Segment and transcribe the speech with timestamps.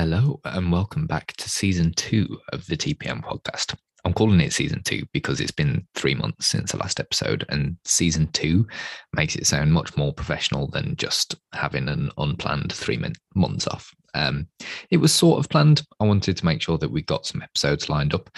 [0.00, 3.74] Hello, and welcome back to season two of the TPM podcast.
[4.04, 7.76] I'm calling it season two because it's been three months since the last episode, and
[7.84, 8.64] season two
[9.12, 13.02] makes it sound much more professional than just having an unplanned three
[13.34, 13.92] months off.
[14.14, 14.46] Um,
[14.92, 15.82] it was sort of planned.
[15.98, 18.30] I wanted to make sure that we got some episodes lined up,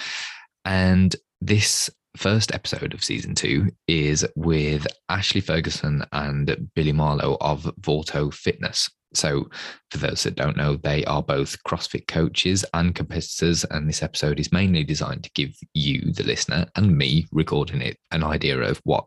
[0.65, 7.71] and this first episode of season two is with Ashleigh Fergusson and Billie Marlow of
[7.83, 8.89] Vorto Fitness.
[9.13, 9.49] So,
[9.91, 13.65] for those that don't know, they are both CrossFit coaches and competitors.
[13.65, 17.97] And this episode is mainly designed to give you, the listener, and me recording it,
[18.13, 19.07] an idea of what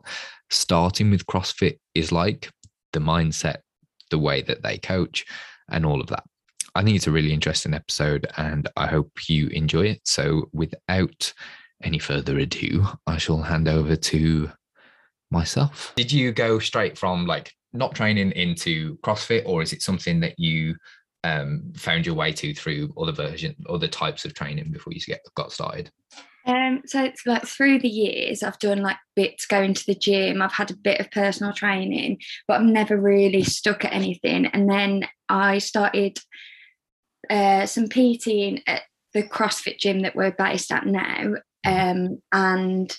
[0.49, 2.49] starting with CrossFit is like,
[2.91, 3.57] the mindset,
[4.11, 5.25] the way that they coach,
[5.69, 6.23] and all of that.
[6.75, 10.01] I think it's a really interesting episode, and I hope you enjoy it.
[10.05, 11.33] So, without
[11.83, 14.51] any further ado, I shall hand over to
[15.31, 15.93] myself.
[15.95, 20.37] Did you go straight from like not training into CrossFit, or is it something that
[20.37, 20.75] you
[21.23, 25.21] um, found your way to through other version, other types of training before you get
[25.35, 25.91] got started?
[26.45, 30.41] Um, so it's like through the years, I've done like bits going to the gym.
[30.41, 34.47] I've had a bit of personal training, but I've never really stuck at anything.
[34.47, 36.19] And then I started
[37.29, 38.81] uh, some PTing at
[39.13, 42.97] the CrossFit gym that we're based at now, um, and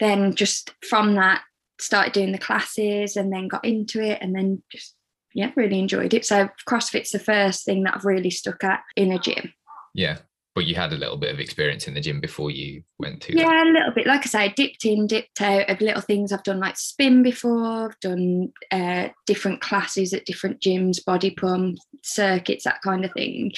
[0.00, 1.42] then just from that
[1.78, 4.94] started doing the classes and then got into it and then just
[5.34, 6.24] yeah really enjoyed it.
[6.24, 9.52] So crossfit's the first thing that i've really stuck at in a gym.
[9.94, 10.18] Yeah
[10.56, 13.36] but you had a little bit of experience in the gym before you went to
[13.36, 13.66] yeah that.
[13.66, 14.06] a little bit.
[14.06, 16.32] Like i say dipped in dipped out of little things.
[16.32, 21.76] I've done like spin before i've done uh, different classes at different gyms body pump
[22.02, 23.52] circuits that kind of thing.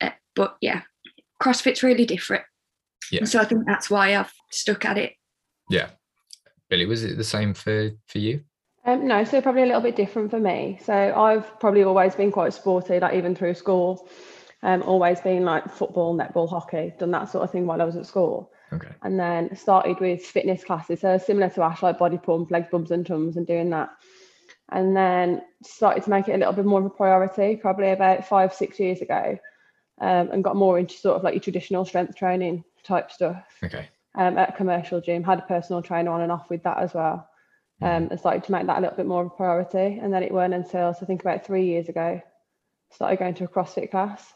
[0.00, 0.82] Uh, but yeah
[1.42, 2.44] crossfit's really different.
[3.10, 3.24] Yeah.
[3.24, 5.14] So i think that's why i've stuck at it.
[5.68, 5.90] Yeah
[6.68, 8.42] Billie, was it the same for for you?
[8.84, 10.78] Um, no, so probably a little bit different for me.
[10.84, 14.08] So I've probably always been quite sporty, like even through school.
[14.62, 17.96] Um, always been like football, netball, hockey, done that sort of thing while I was
[17.96, 18.52] at school.
[18.72, 18.88] Okay.
[19.02, 22.90] And then started with fitness classes, so similar to Ash, like body pump, legs, bumps,
[22.90, 23.90] and tums, and doing that.
[24.70, 28.26] And then started to make it a little bit more of a priority, probably about
[28.26, 29.38] five, six years ago,
[30.00, 33.44] um, and got more into sort of like your traditional strength training type stuff.
[33.62, 36.78] Okay um, at a commercial gym, had a personal trainer on and off with that
[36.78, 37.28] as well.
[37.82, 38.10] Um, mm-hmm.
[38.12, 39.98] and started to make that a little bit more of a priority.
[40.00, 42.22] And then it weren't until, so I think about three years ago,
[42.90, 44.32] started going to a CrossFit class.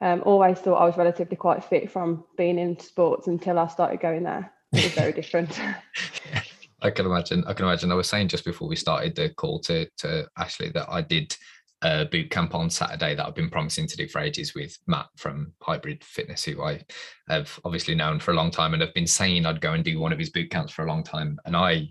[0.00, 4.00] Um, always thought I was relatively quite fit from being in sports until I started
[4.00, 4.52] going there.
[4.72, 5.60] It was very different.
[6.82, 7.44] I can imagine.
[7.46, 7.92] I can imagine.
[7.92, 11.36] I was saying just before we started the call to to Ashleigh that I did
[11.82, 15.06] a boot camp on Saturday that I've been promising to do for ages with Matt
[15.16, 16.82] from Hybrid Fitness, who I
[17.28, 19.98] have obviously known for a long time and have been saying I'd go and do
[19.98, 21.38] one of his boot camps for a long time.
[21.46, 21.88] And I,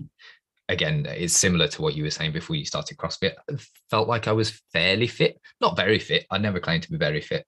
[0.67, 3.33] again, it's similar to what you were saying before you started CrossFit.
[3.49, 3.55] I
[3.89, 6.25] felt like I was fairly fit, not very fit.
[6.29, 7.45] I never claimed to be very fit,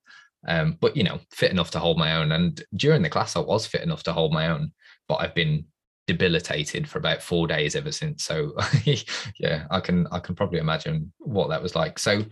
[0.48, 2.32] um, but you know, fit enough to hold my own.
[2.32, 4.72] And during the class, I was fit enough to hold my own,
[5.08, 5.66] but I've been
[6.12, 8.24] debilitated for about four days ever since.
[8.24, 8.54] So
[9.40, 12.00] yeah, I can I can probably imagine what that was like.
[12.00, 12.26] So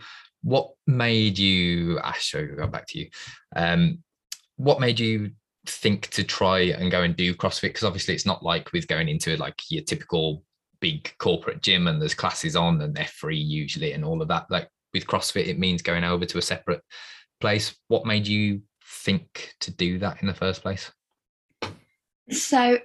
[0.44, 3.10] what made you Ash, so go back to you.
[3.56, 4.04] Um,
[4.58, 5.32] what made you
[5.66, 7.70] think to try and go and do CrossFit?
[7.70, 10.44] Because obviously it's not like with going into like your typical
[10.82, 14.46] big corporate gym and there's classes on and they're free usually and all of that.
[14.50, 16.82] Like with CrossFit, it means going over to a separate
[17.40, 17.76] place.
[17.88, 20.92] What made you think to do that in the first place?
[22.32, 22.80] So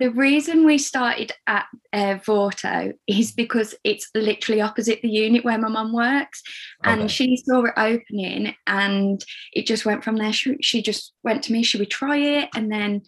[0.00, 5.58] the reason we started at uh, Vorto is because it's literally opposite the unit where
[5.58, 6.42] my mum works,
[6.82, 7.08] and okay.
[7.08, 9.22] she saw it opening, and
[9.52, 10.32] it just went from there.
[10.32, 13.02] She, she just went to me, "Should we try it?" And then,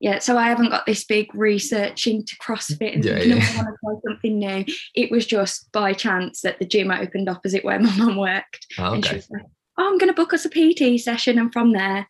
[0.00, 0.18] yeah.
[0.18, 3.52] So I haven't got this big research into CrossFit and yeah, thinking, yeah.
[3.52, 4.64] "I want to try something new."
[4.96, 8.86] It was just by chance that the gym opened opposite where my mum worked, oh,
[8.86, 8.94] okay.
[8.96, 9.42] and she was like,
[9.78, 12.08] "Oh, I'm going to book us a PT session," and from there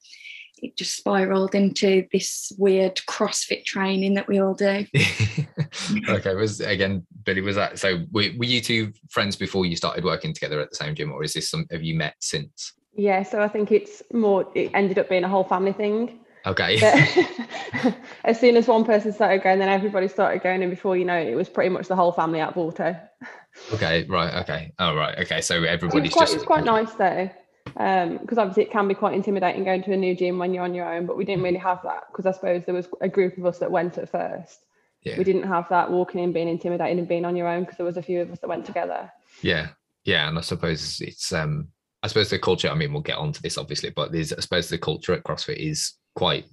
[0.62, 4.86] it just spiraled into this weird CrossFit training that we all do.
[6.08, 8.04] okay, was again, Billie, was that so?
[8.12, 11.22] Were, were you two friends before you started working together at the same gym, or
[11.22, 11.66] is this some?
[11.70, 12.74] Have you met since?
[12.94, 14.50] Yeah, so I think it's more.
[14.54, 16.20] It ended up being a whole family thing.
[16.46, 16.78] Okay.
[18.24, 21.16] as soon as one person started going, then everybody started going, and before you know
[21.16, 22.98] it, it was pretty much the whole family at Vorto.
[23.72, 24.42] Okay, right.
[24.42, 24.72] Okay.
[24.78, 25.18] Oh, right.
[25.18, 25.40] Okay.
[25.40, 26.34] So everybody's it's quite, just.
[26.36, 27.30] It's quite nice though
[27.74, 30.64] because um, obviously it can be quite intimidating going to a new gym when you're
[30.64, 33.08] on your own but we didn't really have that because i suppose there was a
[33.08, 34.64] group of us that went at first.
[35.02, 35.16] Yeah.
[35.16, 37.86] we didn't have that walking in being intimidated and being on your own because there
[37.86, 39.10] was a few of us that went together.
[39.42, 39.68] Yeah.
[40.04, 41.68] Yeah and i suppose it's um
[42.02, 44.68] i suppose the culture i mean we'll get onto this obviously but there's i suppose
[44.68, 46.46] the culture at crossfit is quite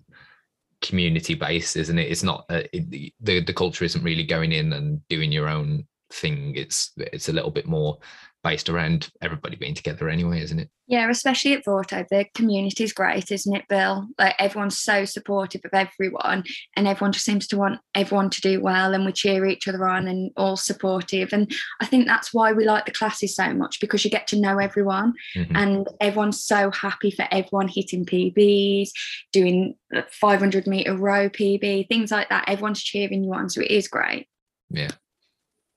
[0.81, 2.11] community based isn't it?
[2.11, 5.87] It's not uh, it, the the culture isn't really going in and doing your own
[6.11, 6.53] thing.
[6.55, 7.97] It's it's a little bit more
[8.45, 10.69] based around everybody being together anyway, isn't it?
[10.85, 14.07] Yeah, especially at Vorto, the community's great, isn't it, Bill?
[14.19, 16.43] Like everyone's so supportive of everyone,
[16.75, 19.87] and everyone just seems to want everyone to do well, and we cheer each other
[19.87, 21.33] on and all supportive.
[21.33, 21.51] And
[21.81, 24.59] I think that's why we like the classes so much because you get to know
[24.59, 25.55] everyone, mm-hmm.
[25.55, 28.89] and everyone's so happy for everyone hitting PBs,
[29.33, 29.73] doing
[30.11, 32.47] 500 meter row PB, things like that.
[32.47, 34.27] Everyone's cheering you on, so it is great.
[34.69, 34.91] Yeah,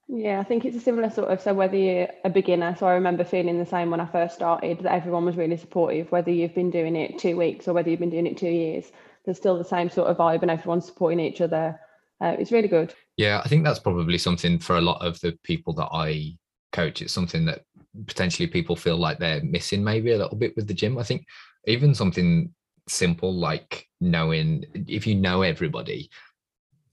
[0.09, 2.95] yeah, I think it's a similar sort of so whether you're a beginner, so I
[2.95, 6.55] remember feeling the same when I first started that everyone was really supportive, whether you've
[6.55, 8.91] been doing it two weeks or whether you've been doing it two years,
[9.25, 11.79] there's still the same sort of vibe and everyone's supporting each other.
[12.23, 12.95] Uh, it's really good.
[13.19, 16.39] Yeah, I think that's probably something for a lot of the people that I
[16.73, 17.03] coach.
[17.03, 17.63] It's something that
[18.07, 20.97] potentially people feel like they're missing maybe a little bit with the gym.
[20.97, 21.27] I think
[21.67, 22.55] even something
[22.89, 26.11] simple like knowing if you know everybody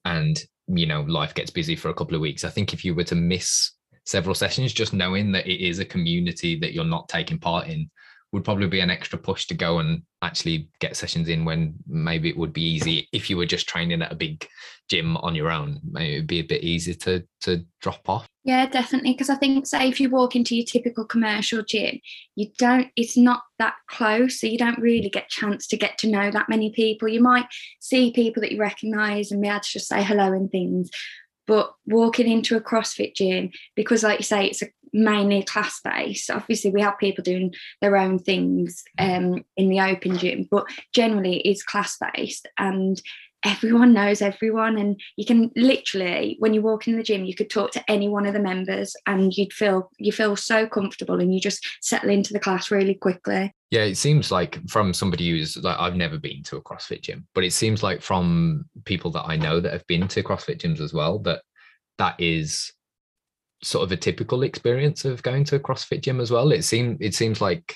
[0.03, 2.95] and you know life gets busy for a couple of weeks i think if you
[2.95, 3.71] were to miss
[4.05, 7.89] several sessions just knowing that it is a community that you're not taking part in
[8.35, 12.27] would probably be an extra push to go and actually get sessions in when maybe
[12.27, 14.45] it would be easy if you were just training at a big
[14.89, 15.79] gym on your own.
[15.89, 18.27] Maybe it'd be a bit easier to to drop off.
[18.43, 19.13] Yeah definitely.
[19.13, 22.01] Because i think say if you walk into your typical commercial gym
[22.35, 26.09] you don't it's not that close so you don't really get chance to get to
[26.09, 27.07] know that many people.
[27.07, 27.45] You might
[27.79, 30.91] see people that you recognize and be able to just say hello and things
[31.47, 36.31] but walking into a CrossFit gym, because like you say, it's a mainly class based.
[36.31, 41.39] Obviously, we have people doing their own things um, in the open gym, but generally
[41.41, 43.01] it's class based and
[43.43, 47.49] everyone knows everyone and you can literally when you walk in the gym you could
[47.49, 51.31] talk to any one of the members and you'd feel you feel so comfortable and
[51.31, 55.57] you just settle into the class really quickly yeah it seems like from somebody who's
[55.57, 59.25] like i've never been to a crossfit gym but it seems like from people that
[59.27, 61.43] i know that have been to crossfit gyms as well that
[61.99, 62.73] that is
[63.65, 66.51] sort of a typical experience of going to a CrossFit gym as well.
[66.51, 67.75] It seems it seems like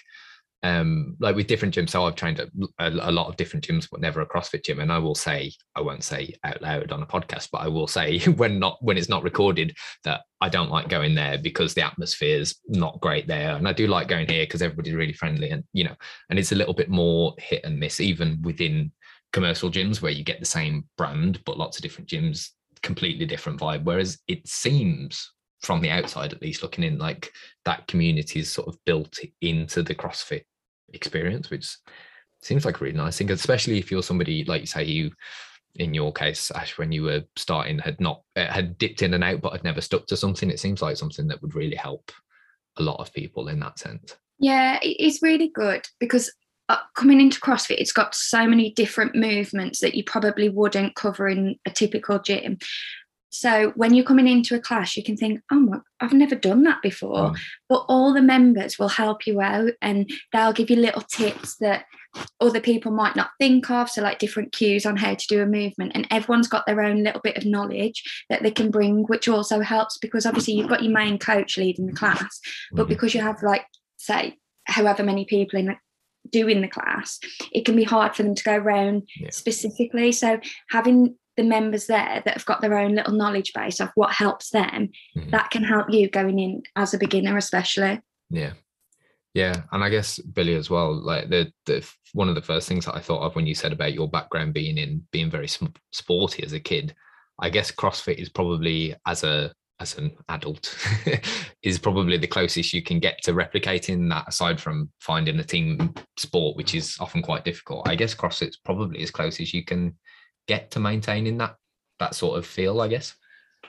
[0.63, 2.50] um like with different gyms so i've trained a,
[2.80, 4.81] a, lot of different gyms but never a crossfit gym.
[4.81, 7.88] And i will say i won't say out loud on a podcast but i will
[7.88, 11.86] say when not when it's not recorded that i don't like going there because the
[11.86, 13.56] atmosphere is not great there.
[13.56, 15.95] And i do like going here because everybody's really friendly and you know
[16.30, 18.91] and it's a little bit more hit and miss even within
[19.31, 22.50] commercial gyms where you get the same brand but lots of different gyms
[22.81, 23.83] completely different vibe.
[23.83, 25.31] Whereas it seems
[25.62, 27.32] from the outside at least looking in like
[27.66, 30.44] that community is sort of built into the crossfit
[30.94, 31.78] experience which
[32.42, 35.12] seems like a really nice thing especially if you're somebody like you say you
[35.76, 39.24] in your case ash when you were starting had not uh, had dipped in and
[39.24, 42.12] out but had never stuck to something it seems like something that would really help
[42.78, 46.32] a lot of people in that sense yeah it's really good because
[46.70, 51.28] uh, coming into CrossFit, it's got so many different movements that you probably wouldn't cover
[51.28, 52.60] in a typical gym.
[53.30, 56.64] So when you're coming into a class, you can think, oh, my, I've never done
[56.64, 57.31] that before.
[57.31, 57.38] Mm.
[57.68, 61.86] But all the members will help you out and they'll give you little tips that
[62.42, 63.90] other people might not think of.
[63.90, 65.92] So, like different cues on how to do a movement.
[65.94, 69.60] And everyone's got their own little bit of knowledge that they can bring, which also
[69.60, 72.40] helps because obviously you've got your main coach leading the class.
[72.72, 72.90] But mm.
[72.90, 73.66] because you have, like,
[73.98, 75.75] say, however many people in
[76.32, 77.20] doing the class,
[77.52, 79.30] it can be hard for them to go around yeah.
[79.32, 80.12] specifically.
[80.12, 80.40] So,
[80.72, 84.50] having the members there that have got their own little knowledge base of what helps
[84.50, 85.30] them, mm-hmm.
[85.30, 88.01] that can help you going in as a beginner, especially.
[88.30, 88.53] Yeah.
[89.33, 90.94] Yeah, and I guess Billie as well.
[90.94, 93.72] Like the the one of the first things that I thought of when you said
[93.72, 96.96] about your background being in being very sporty as a kid,
[97.39, 100.75] I guess CrossFit is probably as a as an adult
[101.63, 105.93] is probably the closest you can get to replicating that aside from finding a team
[106.17, 109.96] sport which is often quite difficult i guess crossfit's probably as close as you can
[110.50, 111.56] get to maintaining that
[112.00, 113.15] that sort of feel, I guess.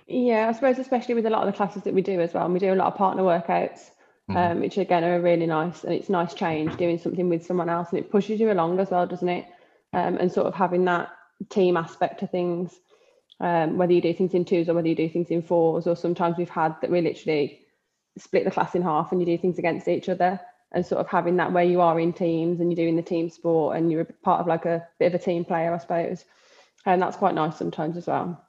[0.06, 2.44] Yeah, I suppose especially with a lot of the classes that we do as well.
[2.44, 3.90] And we do a lot of partner workouts,
[4.28, 4.36] mm.
[4.36, 7.90] um, which again are really nice and it's nice change doing something with someone else
[7.90, 9.46] and it pushes you along as well, doesn't it?
[9.92, 11.10] Um, and sort of having that
[11.48, 12.78] team aspect to things,
[13.40, 15.96] um, whether you do things in twos or whether you do things in fours, or
[15.96, 17.60] sometimes we've had that we literally
[18.16, 20.40] split the class in half and you do things against each other
[20.72, 23.28] and sort of having that where you are in teams and you're doing the team
[23.28, 26.24] sport and you're part of like a bit of a team player, I suppose
[26.86, 28.42] and that's quite nice sometimes as well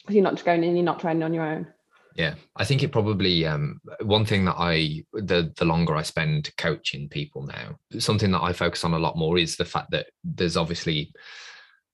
[0.00, 1.66] because you're not just going in you're not training on your own
[2.14, 6.50] yeah i think it probably um, one thing that i the the longer i spend
[6.56, 10.06] coaching people now something that i focus on a lot more is the fact that
[10.24, 11.12] there's obviously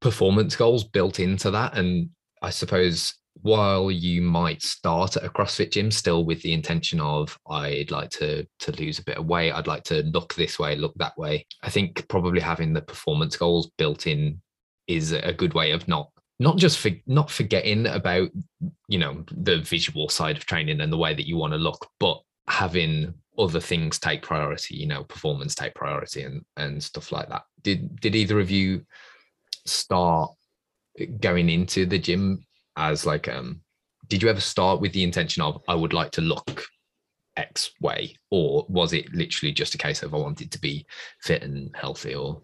[0.01, 2.11] performance goals built into that and
[2.43, 7.39] i suppose while you might start at a CrossFit gym still with the intention of
[7.49, 10.77] I'd like to to lose a bit of weight, I'd like to look this way,
[10.77, 11.47] look that way.
[11.63, 14.41] I think probably having the performance goals built in
[14.89, 18.29] is a good way of not not just for not forgetting about
[18.89, 21.87] you know the visual side of training and the way that you want to look
[22.01, 27.29] but having other things take priority, you know, performance take priority and and stuff like
[27.29, 27.43] that.
[27.63, 28.85] Did did either of you
[29.65, 30.31] start
[31.21, 32.45] going into the gym
[32.77, 33.61] as like um
[34.09, 36.65] did you ever start with the intention of I would like to look
[37.37, 40.85] X way, or was it literally just a case of I wanted to be
[41.23, 42.15] fit and healthy?
[42.15, 42.43] Or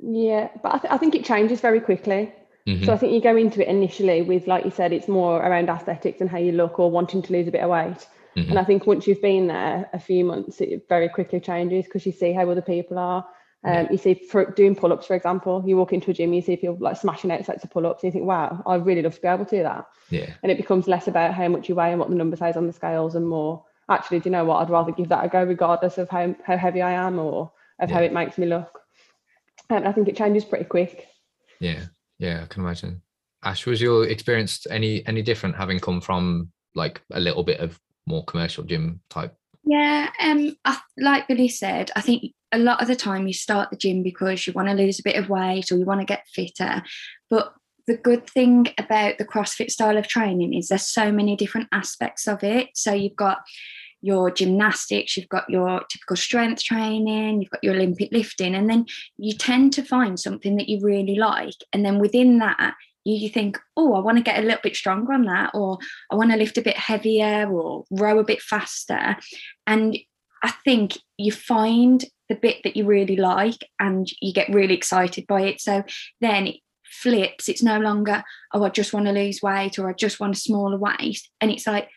[0.00, 2.32] yeah, but I, th- I think it changes very quickly.
[2.66, 2.84] Mhm.
[2.84, 5.68] So I think you go into it initially with, like you said, it's more around
[5.70, 8.06] aesthetics and how you look or wanting to lose a bit of weight.
[8.36, 8.50] Mhm.
[8.50, 12.04] And I think once you've been there a few months, it very quickly changes because
[12.04, 13.26] you see how other people are.
[13.64, 13.88] Um, Yeah.
[13.90, 16.56] You see, for doing pull ups, for example, you walk into a gym, you see
[16.56, 19.16] people like smashing out sets of pull ups, and you think, wow, I'd really love
[19.16, 19.86] to be able to do that.
[20.10, 22.56] yeah, And it becomes less about how much you weigh and what the number says
[22.56, 24.58] on the scales and more, actually, do you know what?
[24.62, 27.50] I'd rather give that a go regardless of how, how heavy I am or
[27.80, 28.80] of how it makes me look.
[29.70, 31.06] Um, I think it changes pretty quick.
[31.60, 31.86] yeah,
[32.18, 32.42] yeah.
[32.42, 33.02] I can imagine.
[33.44, 37.78] Ash, was your experience any any different having come from like a little bit of
[38.06, 39.34] more commercial gym type?
[39.64, 43.70] Yeah, um, I, like Billie said, I think a lot of the time you start
[43.70, 46.06] the gym because you want to lose a bit of weight or you want to
[46.06, 46.82] get fitter.
[47.28, 47.52] But
[47.86, 52.26] the good thing about the CrossFit style of training is there's so many different aspects
[52.26, 52.68] of it.
[52.74, 53.38] So you've got
[54.00, 58.86] your gymnastics, you've got your typical strength training, you've got your Olympic lifting, and then
[59.16, 61.56] you tend to find something that you really like.
[61.72, 62.74] And then within that,
[63.04, 65.78] you, you think, oh, I want to get a little bit stronger on that, or
[66.10, 69.16] I want to lift a bit heavier or row a bit faster.
[69.66, 69.96] And
[70.42, 75.26] I think you find the bit that you really like and you get really excited
[75.26, 75.60] by it.
[75.60, 75.82] So
[76.20, 77.48] then it flips.
[77.48, 80.38] It's no longer, oh, I just want to lose weight or I just want a
[80.38, 81.30] smaller waist.
[81.40, 81.88] And it's like,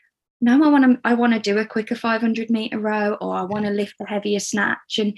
[0.41, 3.43] no, I want to I want to do a quicker 500 meter row or I
[3.43, 4.97] want to lift a heavier snatch.
[4.97, 5.17] And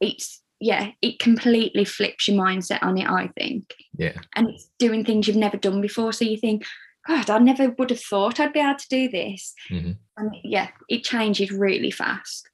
[0.00, 3.74] it's yeah, it completely flips your mindset on it, I think.
[3.98, 6.12] Yeah, And it's doing things you've never done before.
[6.14, 6.64] So you think,
[7.06, 9.54] God, I never would have thought I'd be able to do this.
[9.68, 9.98] Mhm.
[10.16, 12.48] And yeah, it changes really fast.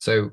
[0.00, 0.32] So,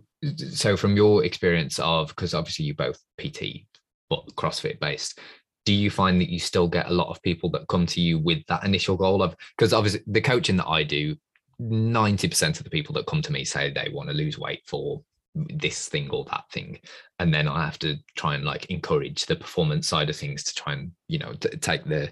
[0.52, 3.66] so from your experience of, because obviously you both PT,
[4.10, 5.20] but CrossFit based,
[5.66, 8.20] do you find that you still get a lot of people that come to you
[8.20, 11.16] with that initial goal of, because obviously the coaching that I do,
[11.62, 15.02] 90% of the people that come to me say they want to lose weight for
[15.34, 16.80] this thing or that thing.
[17.20, 20.56] And then I have to try and like encourage the performance side of things to
[20.56, 22.12] try and, you know, t- take the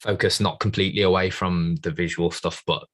[0.00, 2.86] focus not completely away from the visual stuff, but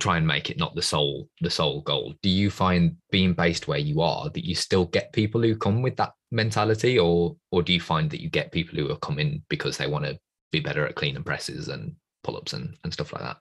[0.00, 3.68] try and make it not the sole the sole goal do you find being based
[3.68, 7.62] where you are that you still get people who come with that mentality or or
[7.62, 10.18] do you find that you get people who are coming because they want to
[10.50, 13.36] be better at clean and presses and pull-ups and, and stuff like that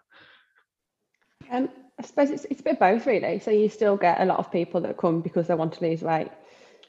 [1.52, 1.70] Um,
[2.00, 3.40] I suppose it's, it's a bit both, really.
[3.40, 6.02] So you still get a lot of people that come because they want to lose
[6.02, 6.32] weight.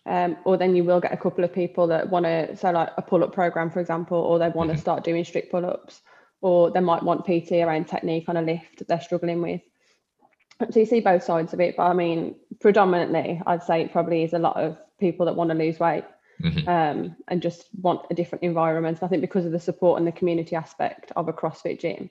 [0.06, 2.90] Um, or then you will get a couple of people that want to, so like
[2.96, 4.80] a pull up program, for example, or they want to Mhm.
[4.80, 6.02] start doing strict pull ups,
[6.40, 9.60] or they might want PT around technique on a lift that they're struggling with.
[10.70, 11.76] So you see both sides of it.
[11.76, 15.50] But I mean, predominantly, I'd say it probably is a lot of people that want
[15.50, 16.04] to lose weight
[16.40, 16.66] Mhm.
[16.66, 18.98] um, and just want a different environment.
[19.00, 22.10] And I think because of the support and the community aspect of a CrossFit gym,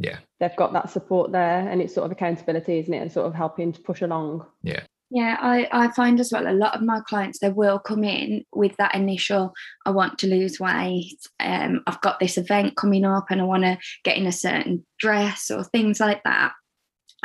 [0.00, 3.26] yeah they've got that support there and it's sort of accountability isn't it and sort
[3.26, 4.80] of helping to push along yeah
[5.10, 8.44] Yeah, I, I find as well a lot of my clients they will come in
[8.54, 9.52] with that initial
[9.84, 11.18] I want to lose weight.
[11.38, 14.86] Um, I've got this event coming up and I want to get in a certain
[14.98, 16.52] dress or things like that.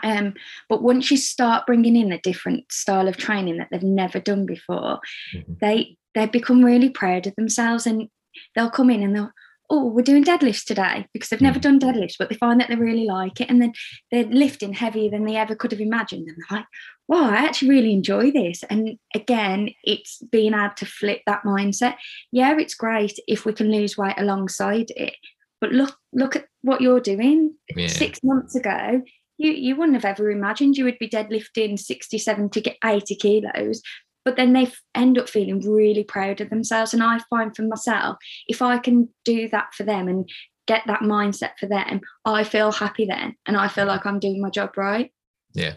[0.04, 0.34] Um,
[0.70, 4.46] but once you start bringing in a different style of training that they've never done
[4.46, 5.00] before,
[5.34, 5.60] Mhm.
[5.60, 8.08] they they become really proud of themselves and
[8.56, 9.32] they'll come in and they'll
[9.70, 12.76] oh we're doing deadlifts today because they've never done deadlifts but they find that they
[12.76, 13.74] really like it and then
[14.12, 16.68] they're lifting heavier than they ever could have imagined and they're like
[17.08, 21.96] wow i actually really enjoy this and again it's being able to flip that mindset
[22.32, 25.16] yeah it's great if we can lose weight alongside it
[25.60, 27.88] but look look at what you're doing Yeah.
[27.88, 29.02] six months ago
[29.38, 33.82] you you wouldn't have ever imagined you would be deadlifting 60 70 ki- 80 kilos
[34.24, 38.18] but then they end up feeling really proud of themselves and i find for myself
[38.48, 40.30] if i can do that for them and
[40.68, 44.42] get that mindset for them i feel happy then and i feel like i'm doing
[44.42, 45.12] my job right
[45.54, 45.76] Yeah.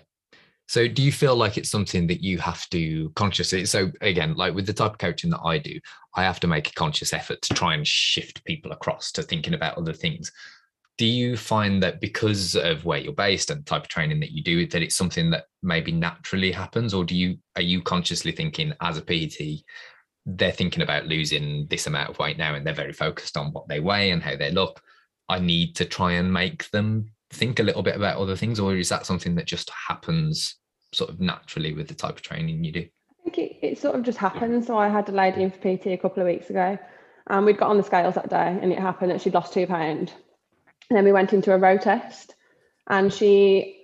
[0.66, 4.54] So do you feel like it's something that you have to consciously so again, like
[4.54, 5.80] with the type of coaching that I do,
[6.14, 9.54] I have to make a conscious effort to try and shift people across to thinking
[9.54, 10.30] about other things.
[10.98, 14.32] Do you find that because of where you're based and the type of training that
[14.32, 18.32] you do, that it's something that maybe naturally happens, or do you are you consciously
[18.32, 19.64] thinking as a PT,
[20.26, 23.66] they're thinking about losing this amount of weight now and they're very focused on what
[23.68, 24.80] they weigh and how they look.
[25.28, 28.76] I need to try and make them think a little bit about other things, or
[28.76, 30.56] is that something that just happens
[30.92, 32.80] sort of naturally with the type of training you do?
[32.80, 35.58] I think it, it sort of just happens So I had a lady in for
[35.58, 36.78] PT a couple of weeks ago,
[37.28, 39.66] and we'd got on the scales that day, and it happened that she'd lost two
[39.66, 40.12] pound.
[40.90, 42.34] And then we went into a row test,
[42.88, 43.74] and she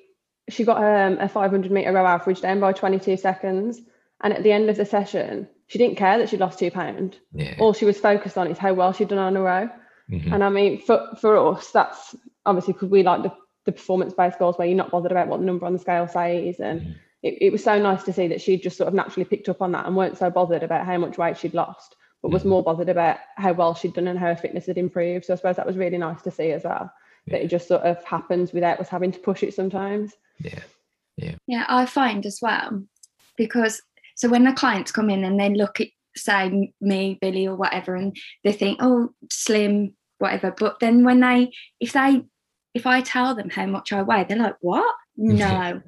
[0.49, 3.81] she got um, a 500 meter row average down by 22 seconds.
[4.23, 7.17] And at the end of the session, she didn't care that she'd lost two pounds.
[7.33, 7.57] Yeah.
[7.59, 9.69] All she was focused on is how well she'd done on a row.
[10.11, 10.33] Mhm.
[10.33, 12.15] And I mean, for, for us, that's
[12.47, 13.33] obviously because we like the,
[13.65, 16.07] the performance based goals where you're not bothered about what the number on the scale
[16.09, 16.61] says.
[16.61, 16.95] And Mhm.
[17.23, 19.63] it, it was so nice to see that she just sort of naturally picked up
[19.63, 22.63] on that and weren't so bothered about how much weight she'd lost, but was more
[22.63, 25.27] bothered about how well she'd done and how her fitness had improved.
[25.27, 26.91] So I suppose that was really nice to see as well.
[27.27, 27.45] That Yeah.
[27.45, 30.15] it just sort of happens without us having to push it sometimes.
[30.41, 30.61] Yeah.
[31.19, 32.83] Yeah, Yeah, I find as well
[33.37, 33.83] because
[34.17, 37.95] so when the clients come in and they look at say me, Billie, or whatever,
[37.95, 40.51] and they think, oh, slim, whatever.
[40.57, 42.23] But then when they, if they,
[42.73, 44.95] if I tell them how much I weigh, they're like, what?
[45.17, 45.83] No.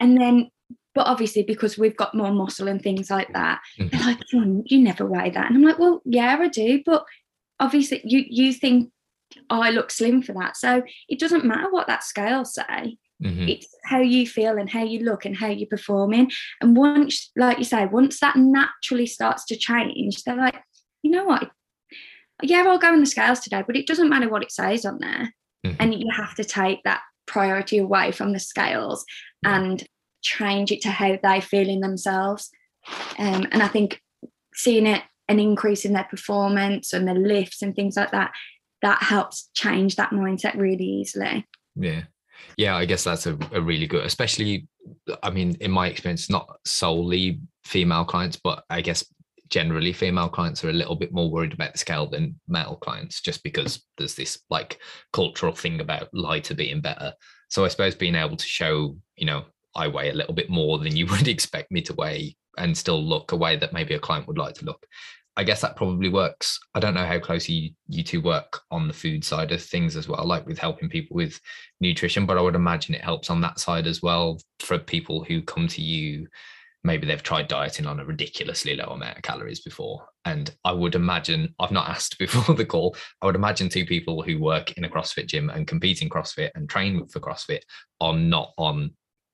[0.00, 0.50] and then,
[0.98, 4.04] but obviously because we've got more muscle and things like that, they're Mhm.
[4.06, 7.04] like, "Oh, you never weigh that, and I'm like, well, yeah, I do, but
[7.60, 8.90] obviously you you think
[9.50, 13.48] I look slim for that, so it doesn't matter what that scale say Mhm.
[13.48, 16.30] it's how you feel and how you look and how you're performing.
[16.60, 20.56] And once, like you say, once that naturally starts to change, they're like,
[21.02, 21.50] you know what?
[22.42, 24.98] Yeah, I'll go on the scales today, but it doesn't matter what it says on
[25.00, 25.34] there.
[25.66, 25.76] Mhm.
[25.80, 29.04] And you have to take that priority away from the scales
[29.44, 29.84] and
[30.36, 32.50] change it to how they feel in themselves.
[33.18, 34.00] Um, and I think
[34.54, 38.32] seeing it an increase in their performance and the lifts and things like that,
[38.82, 41.46] that helps change that mindset really easily.
[41.74, 42.02] Yeah.
[42.56, 44.68] Yeah, I guess that's a, a really good, especially,
[45.22, 49.04] I mean, in my experience, not solely female clients, but I guess
[49.48, 53.20] generally female clients are a little bit more worried about the scale than male clients,
[53.20, 54.78] just because there's this like
[55.12, 57.12] cultural thing about lighter being better.
[57.48, 59.44] So I suppose being able to show, you know,
[59.78, 63.02] I weigh a little bit more than you would expect me to weigh and still
[63.02, 64.84] look a way that maybe a client would like to look.
[65.36, 66.58] I guess that probably works.
[66.74, 69.94] I don't know how closely you, you two work on the food side of things
[69.94, 71.40] as well, like with helping people with
[71.80, 75.40] nutrition, but I would imagine it helps on that side as well for people who
[75.40, 76.26] come to you.
[76.82, 80.06] Maybe they've tried dieting on a ridiculously low amount of calories before.
[80.24, 84.22] And I would imagine, I've not asked before the call, I would imagine two people
[84.24, 87.60] who work in a CrossFit gym and compete in CrossFit and train for CrossFit
[88.00, 88.90] are not on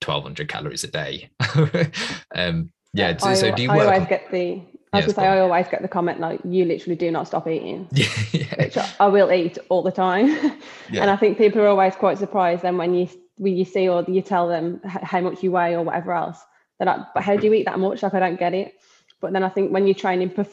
[0.06, 1.30] 1200 calories a day.
[2.34, 3.16] um, yeah.
[3.16, 3.86] So, I, so do you I work?
[3.86, 4.62] always get the,
[4.92, 5.38] I Yes, was go gonna say.
[5.38, 8.76] I always get the comment like, you literally do not stop eating, yeah, yeah, which
[8.76, 10.28] I- I will eat all the time.
[10.90, 11.02] yeah.
[11.02, 14.04] And I think people are always quite surprised then when you when you see or
[14.06, 16.38] you tell them how much you weigh or whatever else.
[16.78, 18.02] They're like, but how do you eat that much?
[18.02, 18.74] Like I don't get it.
[19.20, 20.44] But then I think when you're training for,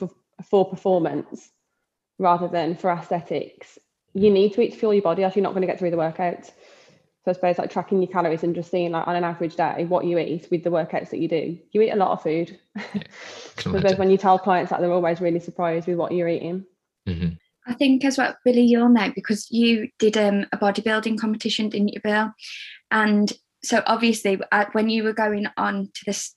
[0.44, 1.52] for performance
[2.18, 3.78] rather than for aesthetics,
[4.14, 5.92] you need to eat to fuel your body, else you're not going to get through
[5.92, 6.52] the workouts.
[7.24, 9.86] So I suppose like tracking your calories and just seeing like on an average day
[9.86, 11.58] what you eat with the workouts that you do.
[11.72, 12.58] You eat a lot of food.
[12.76, 13.98] Can So I suppose imagine.
[14.00, 16.66] when you tell clients that they're always really surprised with what you're eating.
[17.08, 17.38] Mhm.
[17.68, 21.90] I think as well, Billie, you'll know because you did um, a bodybuilding competition, didn't
[21.90, 22.32] you, Bill?
[22.90, 23.32] And
[23.64, 26.34] so obviously, uh, when you were going on to this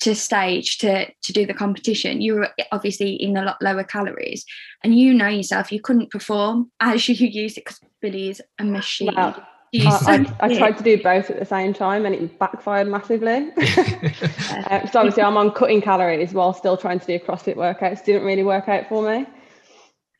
[0.00, 4.44] to stage to to do the competition, you were obviously eating a lot lower calories,
[4.84, 8.64] and you know yourself, you couldn't perform as you used it because Billie is a
[8.64, 9.12] machine.
[9.16, 9.42] Well, You
[9.74, 13.50] I, I, I tried to do both at the same time and it backfired massively.
[14.70, 18.04] Uh, so obviously I'm on cutting calories while still trying to do CrossFit workouts.
[18.04, 19.26] Didn't really work out for me.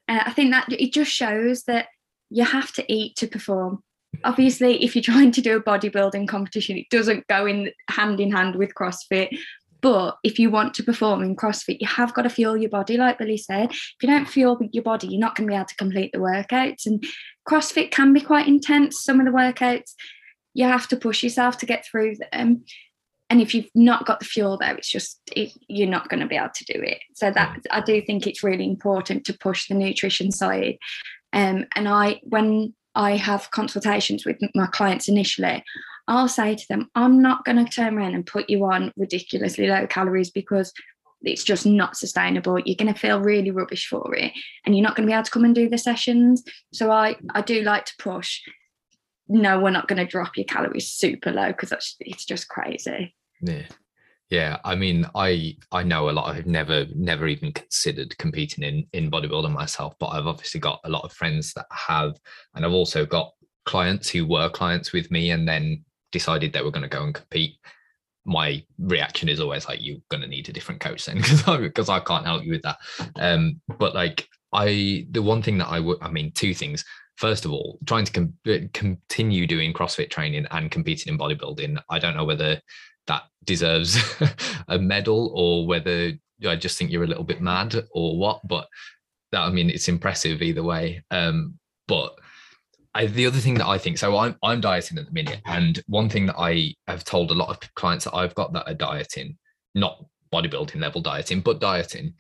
[0.09, 1.87] Uh, I think that it just shows that
[2.31, 3.83] you have to eat to perform.
[4.25, 8.33] Obviously, if you're trying to do a bodybuilding competition, it doesn't go in hand in
[8.33, 9.29] hand with CrossFit.
[9.81, 12.97] But if you want to perform in CrossFit, you have got to fuel your body,
[12.97, 13.71] like Billie said.
[13.71, 16.19] If you don't fuel your body, you're not going to be able to complete the
[16.19, 16.87] workouts.
[16.87, 17.05] And
[17.49, 19.03] CrossFit can be quite intense.
[19.03, 19.93] Some of the workouts,
[20.55, 22.65] you have to push yourself to get through them.
[23.31, 26.27] And if you've not got the fuel there, it's just it, you're not going to
[26.27, 26.99] be able to do it.
[27.15, 30.79] So that I do think it's really important to push the nutrition side.
[31.33, 35.63] Um, and I, when I have consultations with my clients initially,
[36.11, 39.69] I'll say to them, I'm not going to turn around and put you on ridiculously
[39.69, 40.73] low calories because
[41.23, 42.59] it's just not sustainable.
[42.59, 44.33] You're going to feel really rubbish for it,
[44.67, 46.43] and you're not going to be able to come and do the sessions.
[46.73, 48.41] So I, I do like to push.
[49.29, 53.15] No, we're not going to drop your calories super low because that's it's just crazy.
[53.41, 53.67] Yeah.
[54.31, 54.59] Yeah.
[54.65, 56.31] I mean, I I know a lot.
[56.31, 60.81] Of I've never never even considered competing in in bodybuilding myself, but I've obviously got
[60.83, 62.19] a lot of friends that have,
[62.57, 63.33] and I've also got
[63.65, 67.15] clients who were clients with me and then decided they were going to go and
[67.15, 67.55] compete.
[68.25, 71.19] My reaction is always like, you're going to need a different coach then
[71.61, 72.79] because I can't help you with that.
[73.17, 76.85] Um, but like I, the one thing that I would, I mean, two things.
[77.17, 81.79] First of all, trying to com- uh, continue doing CrossFit training and competing in bodybuilding.
[81.91, 82.61] I don't know whether
[83.07, 83.99] that deserves
[84.69, 86.13] a medal or whether
[86.47, 88.41] I just think you're a little bit mad or what.
[88.47, 88.69] But
[89.33, 91.03] that I mean, it's impressive either way.
[91.11, 92.15] Um, but
[92.95, 95.81] I, the other thing that I think so I'm I'm dieting at the minute, and
[95.87, 98.75] one thing that I have told a lot of clients that I've got that are
[98.75, 99.39] dieting,
[99.75, 102.15] not bodybuilding level dieting, but dieting,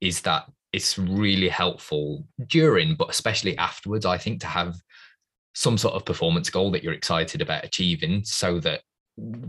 [0.00, 4.06] is that it's really helpful during, but especially afterwards.
[4.06, 4.76] I think to have
[5.54, 8.80] some sort of performance goal that you're excited about achieving, so that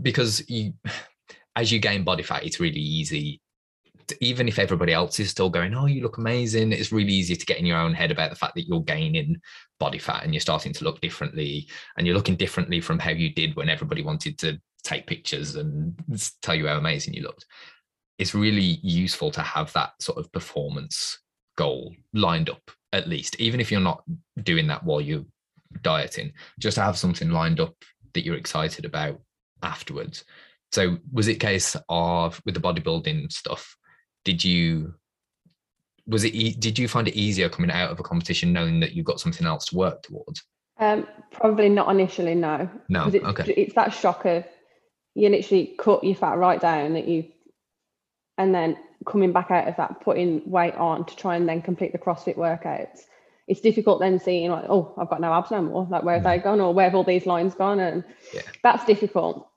[0.02, 0.74] because you
[1.56, 3.40] as you gain body fat, it's really easy
[4.20, 7.46] even if everybody else is still going, oh, you look amazing, it's really easy to
[7.46, 9.40] get in your own head about the fact that you're gaining
[9.78, 13.32] body fat and you're starting to look differently and you're looking differently from how you
[13.32, 15.94] did when everybody wanted to take pictures and
[16.42, 17.46] tell you how amazing you looked.
[18.18, 21.18] It's really useful to have that sort of performance
[21.56, 24.02] goal lined up, at least, even if you're not
[24.42, 25.24] doing that while you're
[25.82, 27.74] dieting, just to have something lined up
[28.14, 29.20] that you're excited about
[29.62, 30.24] afterwards.
[30.72, 33.76] So was it case of with the bodybuilding stuff?
[34.26, 34.92] Did you
[36.08, 39.06] was it did you find it easier coming out of a competition knowing that you've
[39.06, 40.42] got something else to work towards?
[40.78, 42.68] Um probably not initially no.
[42.88, 43.54] No it's, okay.
[43.56, 44.44] it's that shock of
[45.14, 47.24] you literally cut your fat right down that you
[48.36, 51.92] and then coming back out of that putting weight on to try and then complete
[51.92, 53.02] the crossfit workouts.
[53.46, 55.86] It's difficult then seeing like oh i've got no abs no more.
[55.88, 56.40] Like where have mm-hmm.
[56.40, 57.78] they gone or where have all these lines gone?
[57.78, 58.02] And
[58.34, 58.42] yeah.
[58.64, 59.48] that's difficult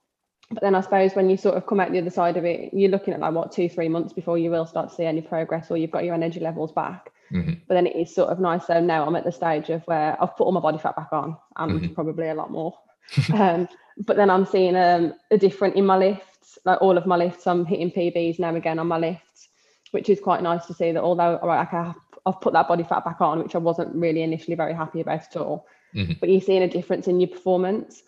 [0.50, 2.74] but then I suppose when you sort of come out the other side of it,
[2.74, 5.20] you're looking at like what two, three months before you will start to see any
[5.20, 7.10] progress or you've got your energy levels back.
[7.32, 7.52] Mm-hmm.
[7.68, 8.66] But then it is sort of nice.
[8.66, 11.12] So now I'm at the stage of where I've put all my body fat back
[11.12, 11.94] on and mm-hmm.
[11.94, 12.76] probably a lot more.
[13.34, 17.16] um, but then I'm seeing um, a different in my lifts, like all of my
[17.16, 19.48] lifts, I'm hitting PBs now again on my lifts,
[19.92, 21.94] which is quite nice to see that although all right,
[22.26, 25.20] I've put that body fat back on, which I wasn't really initially very happy about
[25.20, 25.66] at all.
[25.94, 26.14] Mm-hmm.
[26.18, 28.02] But you're seeing a difference in your performance.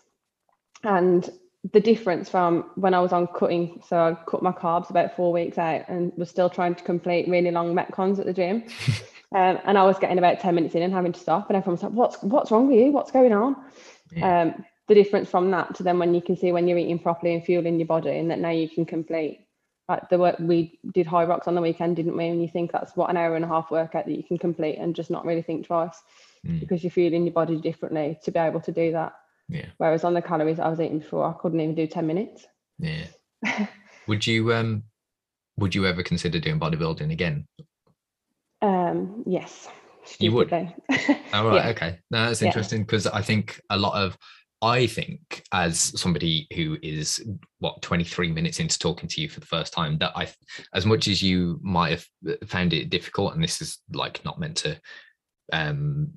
[0.83, 1.29] And
[1.71, 5.31] the difference from when I was on cutting, so I cut my carbs about four
[5.31, 8.63] weeks out and was still trying to complete really long metcons at the gym.
[9.35, 11.49] um, and I was getting about 10 minutes in and having to stop.
[11.49, 12.91] And everyone was like, What's what's wrong with you?
[12.91, 13.55] What's going on?
[14.11, 14.41] Yeah.
[14.41, 17.33] Um, the difference from that to then when you can see when you're eating properly
[17.33, 19.39] and fueling your body and that now you can complete
[19.87, 22.27] like the work we did Hyrox on the weekend, didn't we?
[22.27, 24.77] And you think that's what an hour and a half workout that you can complete
[24.77, 26.01] and just not really think twice
[26.45, 26.59] mm.
[26.59, 29.13] because you're fueling your body differently to be able to do that.
[29.49, 29.67] Yeah.
[29.77, 32.45] Whereas on the calories I was eating before, I couldn't even do 10 minutes.
[32.79, 33.05] Yeah.
[34.07, 34.83] would you um
[35.57, 37.47] would you ever consider doing bodybuilding again?
[38.61, 39.67] Um yes.
[40.19, 40.51] You would.
[40.51, 41.67] oh, right, yeah.
[41.69, 41.99] okay.
[42.11, 43.11] No, that's interesting because yeah.
[43.13, 44.17] I think a lot of
[44.61, 47.23] I think as somebody who is
[47.59, 50.29] what 23 minutes into talking to you for the first time that I
[50.73, 54.57] as much as you might have found it difficult and this is like not meant
[54.57, 54.79] to
[55.51, 56.13] um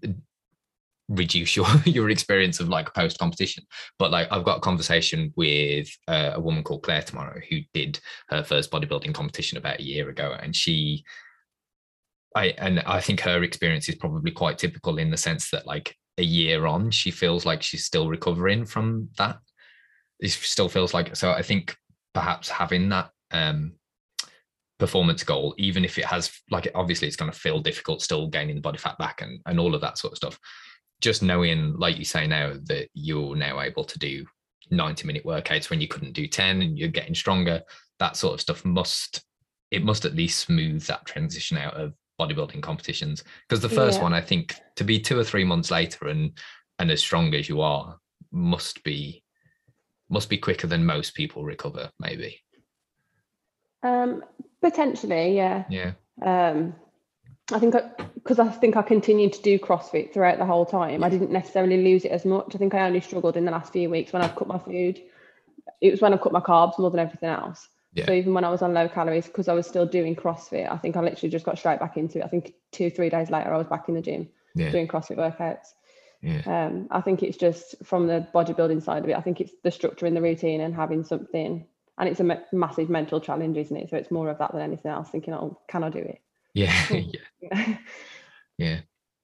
[1.08, 3.64] reduce your your experience of like post competition
[3.98, 8.00] but like i've got a conversation with uh, a woman called claire tomorrow who did
[8.28, 11.04] her first bodybuilding competition about a year ago and she
[12.34, 15.94] i and i think her experience is probably quite typical in the sense that like
[16.18, 19.38] a year on she feels like she's still recovering from that.
[20.18, 21.76] It still feels like so i think
[22.14, 23.72] perhaps having that um
[24.78, 28.56] performance goal even if it has like obviously it's going to feel difficult still gaining
[28.56, 30.38] the body fat back and, and all of that sort of stuff
[31.00, 34.24] just knowing, like you say now, that you're now able to do
[34.70, 37.62] 90 minute workouts when you couldn't do 10 and you're getting stronger,
[37.98, 39.22] that sort of stuff must,
[39.70, 43.24] it must at least smooth that transition out of bodybuilding competitions.
[43.48, 44.04] Because the first yeah.
[44.04, 46.32] one, I think, to be two or three months later and
[46.78, 47.96] and as strong as you are,
[48.32, 49.22] must be
[50.08, 52.40] must be quicker than most people recover, maybe.
[53.82, 54.22] Um,
[54.62, 55.64] potentially, yeah.
[55.68, 55.92] Yeah.
[56.24, 56.74] Um,
[57.52, 57.74] I think
[58.14, 61.04] because I, I, think I continued to do CrossFit throughout the whole time.
[61.04, 62.54] I didn't necessarily lose it as much.
[62.54, 65.00] I think I only struggled in the last few weeks when I've cut my food.
[65.80, 67.68] It was when I cut my carbs more than everything else.
[67.92, 68.06] Yeah.
[68.06, 70.76] So even when I was on low calories, because I was still doing CrossFit, I
[70.76, 72.24] think I literally just got straight back into it.
[72.24, 74.70] I think two, three days later, I was back in the gym yeah.
[74.70, 75.68] doing CrossFit workouts.
[76.22, 76.42] Yeah.
[76.46, 79.16] Um, I think it's just from the bodybuilding side of it.
[79.16, 81.64] I think it's the structure in the routine and having something,
[81.96, 83.90] and it's a massive mental challenge, isn't it?
[83.90, 85.08] So it's more of that than anything else.
[85.08, 86.20] Thinking, oh, can I do it?
[86.56, 87.20] Yeah, yeah,
[88.58, 88.80] yeah,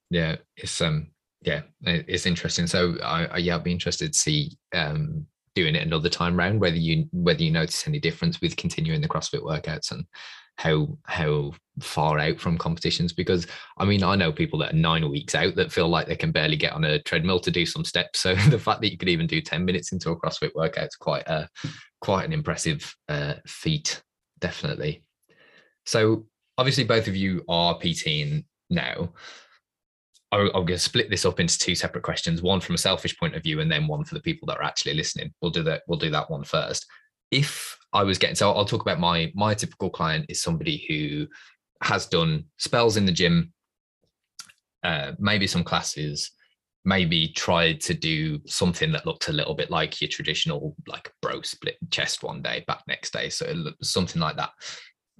[0.09, 0.35] yeah.
[0.57, 2.67] It's um, yeah, it's interesting.
[2.67, 6.59] So I, I yeah, I'd be interested to see um doing it another time round
[6.59, 10.05] whether you whether you notice any difference with continuing the CrossFit workouts and
[10.57, 15.09] how how far out from competitions because I mean I know people that are nine
[15.09, 17.85] weeks out that feel like they can barely get on a treadmill to do some
[17.85, 18.19] steps.
[18.23, 20.95] So the fact that you could even do 10 minutes into a CrossFit workout is
[20.95, 21.49] quite a
[21.99, 24.01] quite an impressive uh, feat,
[24.39, 25.03] definitely.
[25.85, 26.25] So
[26.57, 29.13] obviously both of you are PTing now.
[30.31, 33.35] I'm going to split this up into two separate questions, one from a selfish point
[33.35, 35.31] of view, and then one for the people that are actually listening.
[35.41, 35.83] We'll do that.
[35.87, 36.87] We'll do that one first.
[37.29, 41.27] If I was getting, so I'll talk about my my typical client is somebody who
[41.83, 43.53] has done spells in the gym,
[44.83, 46.31] uh, maybe some classes,
[46.85, 51.41] maybe tried to do something that looked a little bit like your traditional like bro
[51.41, 54.49] split chest one day back next day so something like that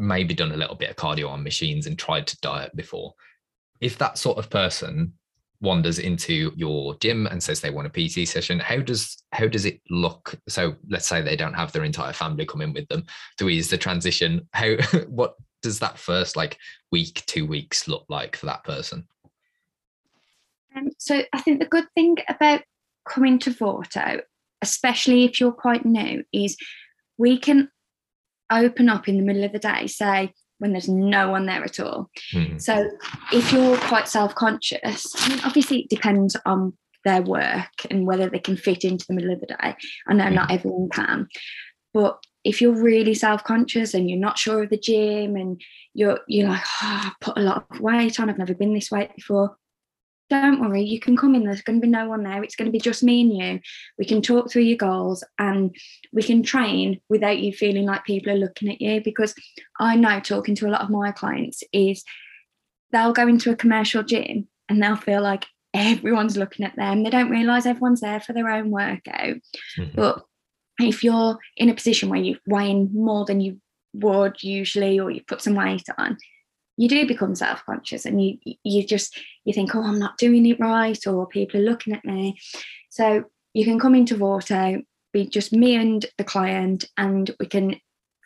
[0.04, 3.14] maybe done a little bit of cardio on machines and tried to diet before.
[3.82, 5.14] If that sort of person
[5.62, 9.66] wanders into your gym and says they want a pt session how does how does
[9.66, 10.36] it look?
[10.50, 13.06] So let's say they don't have their entire family come in with them
[13.38, 14.48] to ease the transition.
[14.52, 14.76] How
[15.08, 16.58] what does that first like
[16.92, 19.08] week two weeks look like for that person?
[20.76, 22.62] Um, so I think the good thing about
[23.08, 24.22] coming to Vorto,
[24.62, 26.58] especially if you're quite new, is
[27.18, 27.70] we can
[28.62, 31.80] open up in the middle of the day, say when there's no one there at
[31.80, 32.10] all.
[32.34, 32.58] Mm-hmm.
[32.58, 32.90] So
[33.32, 38.40] if you're quite self-conscious, I mean, obviously it depends on their work and whether they
[38.40, 39.76] can fit into the middle of the day.
[40.08, 40.36] I know mm-hmm.
[40.36, 41.28] not everyone can,
[41.94, 45.62] but if you're really self-conscious and you're not sure of the gym and
[45.94, 48.92] you're you're like, oh, I put a lot of weight on, I've never been this
[48.92, 49.56] weight before,
[50.42, 51.44] don't worry, you can come in.
[51.44, 52.44] There's going to be no one there.
[52.44, 53.60] It's going to be just me and you.
[53.98, 55.76] We can talk through your goals and
[56.12, 59.02] we can train without you feeling like people are looking at you.
[59.02, 59.34] Because
[59.80, 62.04] I know talking to a lot of my clients is
[62.92, 67.04] they'll go into a commercial gym and they'll feel like everyone's looking at them.
[67.04, 69.38] They don't realize everyone's there for their own workout.
[69.78, 69.96] Mm-hmm.
[69.96, 70.24] But
[70.80, 73.60] if you're in a position where you're weighing more than you
[73.94, 76.18] would usually, or you put some weight on,
[76.78, 80.60] you do become self-conscious and you you just you think oh i'm not doing it
[80.60, 82.38] right or people are looking at me.
[82.90, 87.76] So you can come into Vorto be just me and the client and we can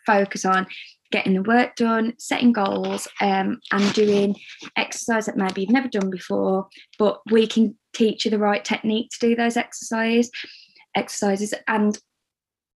[0.06, 0.66] focus on
[1.10, 4.36] getting the work done setting goals um, and doing
[4.76, 6.66] exercise that maybe you've never done before
[6.98, 10.30] but we can teach you the right technique to do those exercises
[10.98, 11.54] exercises.
[11.66, 11.98] And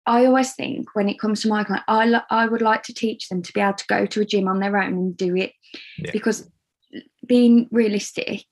[0.07, 3.29] I always think when it comes to my client, I, I would like to teach
[3.29, 5.53] them to be able to go to a gym on their own and do it
[5.99, 6.11] yeah.
[6.13, 6.51] because
[7.27, 8.45] being realistic,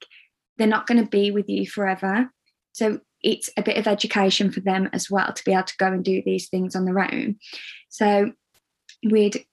[0.56, 2.30] they're not going to be with you forever.
[2.72, 5.86] So it's a bit of education for them as well to be able to go
[5.86, 7.36] and do these things on their own.
[7.88, 8.32] So
[9.08, 9.44] we'd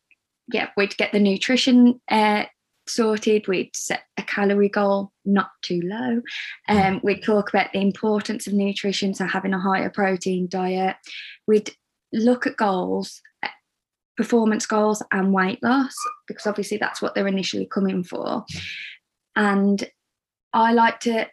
[0.51, 2.45] yeah we'd get the nutrition uh,
[2.87, 3.47] sorted.
[3.47, 6.21] We'd set a calorie goal not too low.
[6.67, 10.95] Um, we'd talk about the importance of nutrition, so having a higher protein diet.
[11.47, 11.71] We'd
[12.13, 13.21] look at goals,
[14.17, 15.95] performance goals, and weight loss,
[16.27, 18.45] because obviously that's what they're initially coming for.
[19.35, 19.89] And
[20.53, 21.27] I like to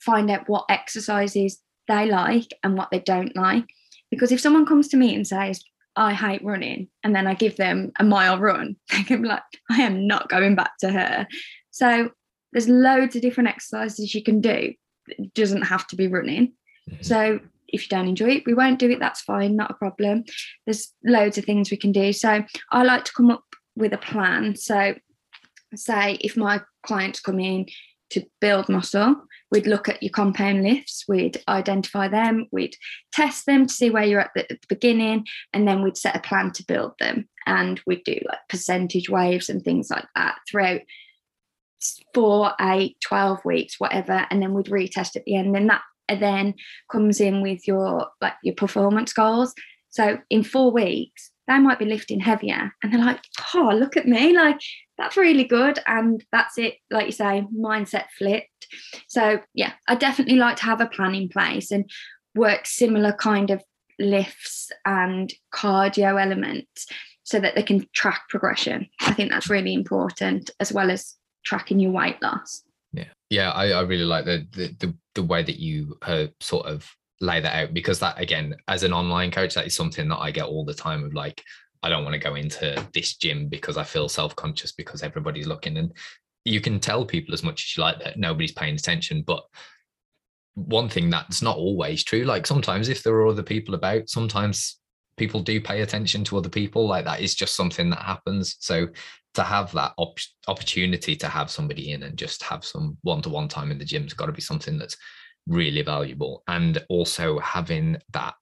[0.00, 3.66] find out what exercises they like and what they don't like.
[4.10, 5.62] Because if someone comes to me and says,
[5.94, 9.42] I hate running, and then I give them a mile run, they can be like,
[9.70, 11.26] I am not going back to her.
[11.70, 12.10] So
[12.52, 14.74] there's loads of different exercises you can do.
[15.08, 16.52] It doesn't have to be running.
[16.90, 17.02] Mm-hmm.
[17.02, 17.40] So
[17.72, 19.00] if you don't enjoy it, we won't do it.
[19.00, 20.24] That's fine, not a problem.
[20.66, 22.12] There's loads of things we can do.
[22.12, 23.44] So I like to come up
[23.76, 24.56] with a plan.
[24.56, 24.94] So,
[25.74, 27.66] say if my clients come in
[28.10, 29.16] to build muscle,
[29.50, 32.76] we'd look at your compound lifts, we'd identify them, we'd
[33.10, 36.16] test them to see where you're at the, at the beginning, and then we'd set
[36.16, 37.28] a plan to build them.
[37.46, 40.82] And we'd do like percentage waves and things like that throughout
[42.14, 44.26] four, eight, 12 weeks, whatever.
[44.30, 45.56] And then we'd retest at the end.
[45.56, 45.82] And that
[46.16, 46.54] then
[46.90, 49.54] comes in with your like your performance goals.
[49.90, 53.20] So in four weeks, they might be lifting heavier and they're like,
[53.54, 54.60] oh, look at me, like
[54.96, 55.78] that's really good.
[55.86, 58.68] And that's it, like you say, mindset flipped.
[59.08, 61.90] So yeah, I definitely like to have a plan in place and
[62.34, 63.62] work similar kind of
[63.98, 66.86] lifts and cardio elements
[67.24, 68.88] so that they can track progression.
[69.00, 72.62] I think that's really important as well as tracking your weight loss.
[72.92, 76.66] Yeah, yeah, I, I really like the, the, the the way that you uh, sort
[76.66, 80.18] of lay that out because that again, as an online coach, that is something that
[80.18, 81.42] I get all the time of like,
[81.82, 85.46] I don't want to go into this gym because I feel self conscious because everybody's
[85.46, 85.92] looking, and
[86.44, 89.42] you can tell people as much as you like that nobody's paying attention, but
[90.54, 94.82] one thing that's not always true like sometimes if there are other people about sometimes
[95.16, 96.86] people do pay attention to other people.
[96.86, 98.56] Like that is just something that happens.
[98.60, 98.88] So
[99.34, 100.18] to have that op-
[100.48, 104.26] opportunity to have somebody in and just have some one-to-one time in the gym's got
[104.26, 104.96] to be something that's
[105.46, 106.42] really valuable.
[106.48, 108.34] And also having that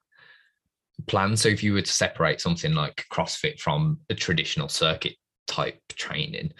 [1.06, 1.36] plan.
[1.36, 6.52] So if you were to separate something like crossfit from a traditional circuit type training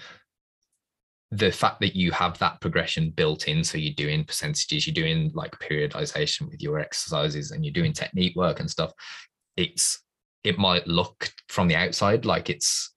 [1.32, 5.30] the fact that you have that progression built in so you're doing percentages you're doing
[5.34, 8.92] like periodization with your exercises and you're doing technique work and stuff
[9.56, 10.02] it's
[10.42, 12.92] it might look from the outside like it's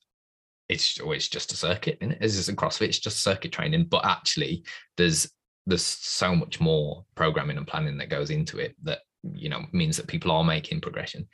[0.74, 2.18] it's always just a circuit and it?
[2.22, 3.86] it's just a CrossFit, it's just circuit training.
[3.86, 4.64] But actually,
[4.98, 5.32] there's
[5.66, 9.96] there's so much more programming and planning that goes into it that you know means
[9.98, 11.28] that people are making progression.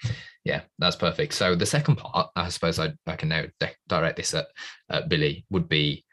[0.43, 1.33] Yeah, that's perfect.
[1.33, 3.45] So the second part, I suppose I, I can now
[3.87, 4.47] direct this at,
[4.89, 6.05] at Billie would be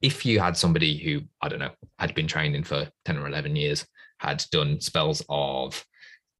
[0.00, 3.56] if you had somebody who I don't know had been training for ten or eleven
[3.56, 3.86] years,
[4.20, 5.84] had done spells of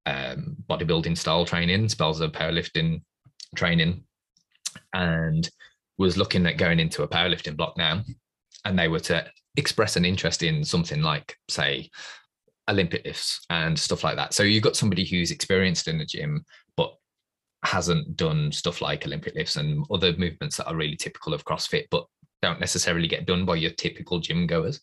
[0.06, 3.02] um, bodybuilding style training, spells of powerlifting
[3.54, 4.04] training,
[4.92, 5.48] and
[5.98, 8.02] was looking at going into a powerlifting block now,
[8.64, 11.90] and they were to express an interest in something like, say,
[12.70, 14.32] Olympic lifts and stuff like that.
[14.32, 16.44] So you've got somebody who's experienced in the gym,
[16.76, 16.94] but
[17.64, 21.86] hasn't done stuff like Olympic lifts and other movements that are really typical of CrossFit,
[21.90, 22.06] but
[22.40, 24.80] don't necessarily get done by your typical gym goers.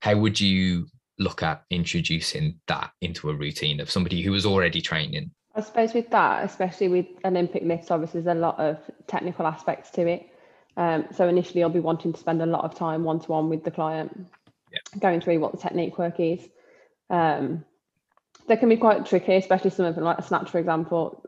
[0.00, 0.86] How would you
[1.18, 5.30] look at introducing that into a routine of somebody who was already training?
[5.54, 9.90] I suppose with that, especially with Olympic lifts, obviously there's a lot of technical aspects
[9.90, 10.28] to it.
[10.76, 13.48] Um, so initially, I'll be wanting to spend a lot of time one to one
[13.48, 14.28] with the client,
[14.72, 14.98] yeah.
[14.98, 16.46] going through what the technique work is.
[17.08, 17.64] Um,
[18.46, 21.24] they can be quite tricky, especially some of them, like a snatch, for example.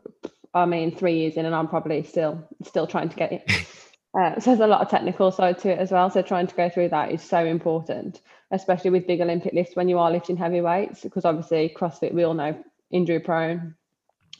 [0.53, 3.67] I mean, three years in, and I'm probably still still trying to get it.
[4.19, 6.09] Uh, so there's a lot of technical side to it as well.
[6.09, 9.87] So trying to go through that is so important, especially with big Olympic lifts when
[9.87, 13.75] you are lifting heavy weights, because obviously CrossFit we all know injury prone,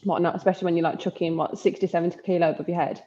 [0.02, 3.02] whatnot, especially when you're like chucking what 60, 70 kilo above your head.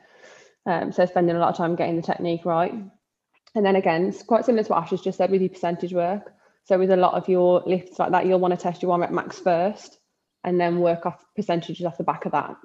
[0.65, 2.73] Um, so spending a lot of time getting the technique right.
[3.55, 5.93] And then again, it's quite similar to what Ash has just said with your percentage
[5.93, 6.33] work.
[6.65, 9.01] So with a lot of your lifts like that, you'll want to test your one
[9.01, 9.99] rep max first
[10.43, 12.55] and then work off percentages off the back of that.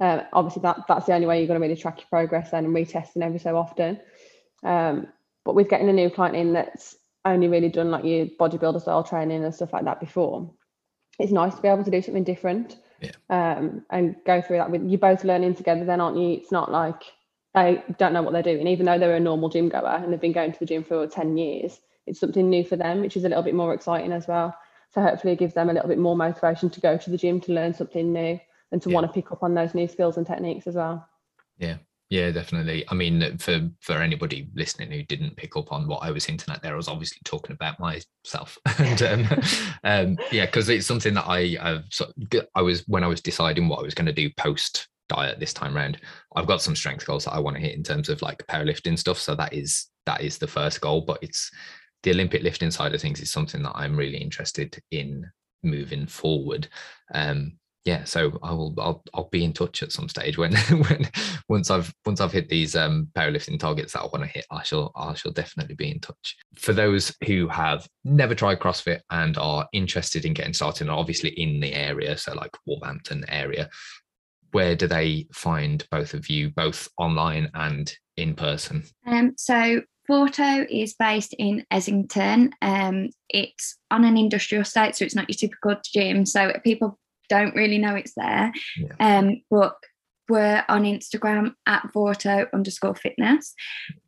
[0.00, 2.64] Um, obviously, that that's the only way you're going to really track your progress then
[2.64, 4.00] and retesting every so often.
[4.62, 5.06] Um,
[5.44, 9.04] but with getting a new client in that's only really done like your bodybuilder style
[9.04, 10.52] training and stuff like that before,
[11.18, 13.56] it's nice to be able to do something different yeah.
[13.56, 16.32] um, and go through that with you both learning together then aren't you?
[16.32, 17.02] It's not like
[17.54, 20.20] they don't know what they're doing even though they're a normal gym goer and they've
[20.20, 21.80] been going to the gym for 10 years.
[22.06, 24.56] It's something new for them which is a little bit more exciting as well.
[24.90, 27.40] So hopefully it gives them a little bit more motivation to go to the gym
[27.42, 28.38] to learn something new
[28.70, 28.94] and to yeah.
[28.94, 31.06] want to pick up on those new skills and techniques as well.
[31.58, 31.76] Yeah
[32.12, 32.84] yeah, definitely.
[32.90, 36.52] I mean, for for anybody listening who didn't pick up on what I was hinting
[36.52, 39.28] at there, I was obviously talking about myself, and um,
[39.82, 41.88] um, yeah, because it's something that I I've,
[42.54, 45.54] I was when I was deciding what I was going to do post diet this
[45.54, 46.02] time around.
[46.36, 48.98] I've got some strength goals that I want to hit in terms of like powerlifting
[48.98, 49.16] stuff.
[49.16, 51.50] So that is that is the first goal, but it's
[52.02, 55.24] the Olympic lifting side of things is something that I'm really interested in
[55.62, 56.68] moving forward.
[57.14, 60.54] Um, yeah, so I will I'll I'll be in touch at some stage when
[60.88, 61.10] when
[61.48, 64.62] once I've once I've hit these um powerlifting targets that I want to hit, I
[64.62, 66.36] shall I shall definitely be in touch.
[66.54, 71.30] For those who have never tried CrossFit and are interested in getting started, and obviously
[71.30, 73.68] in the area, so like Wolverhampton area,
[74.52, 78.84] where do they find both of you, both online and in person?
[79.06, 82.52] Um, so Vorto is based in Essington.
[82.60, 86.26] Um, it's on an industrial state, so it's not your typical gym.
[86.26, 86.98] So people
[87.32, 88.52] don't really know it's there.
[88.76, 88.92] Yeah.
[89.00, 89.76] Um, but
[90.28, 93.54] we're on Instagram at Vorto underscore fitness.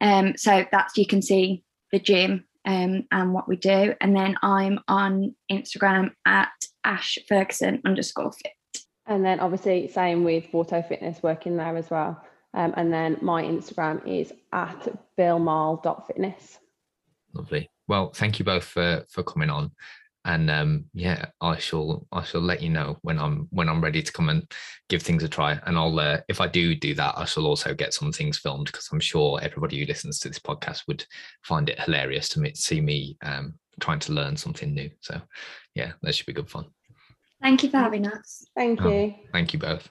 [0.01, 3.95] Um, so that's you can see the gym um, and what we do.
[4.01, 6.53] And then I'm on Instagram at
[6.85, 8.53] Ash Fergusson underscore fit.
[9.07, 12.23] And then obviously same with Vorto Fitness working there as well.
[12.53, 16.59] Um, and then my Instagram is at billmarl.fitness.
[17.33, 17.69] Lovely.
[17.89, 19.73] Well, thank you both for for coming on
[20.25, 24.03] and um, yeah, I shall I shall let you know when I'm when I'm ready
[24.03, 24.51] to come and
[24.89, 25.59] give things a try.
[25.67, 28.67] And I'll uh, if I do do that, I shall also get some things filmed
[28.67, 31.05] because I'm sure everybody who listens to this podcast would
[31.43, 34.91] find it hilarious to see me um, trying to learn something new.
[35.01, 35.21] So
[35.75, 36.67] yeah, that should be good fun.
[37.43, 38.47] Thank you for having us.
[38.57, 39.15] Thank you.
[39.33, 39.91] thank you both.